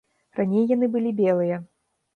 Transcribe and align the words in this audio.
Раней 0.39 0.65
яны 0.71 0.91
былі 0.97 1.15
белыя. 1.23 1.65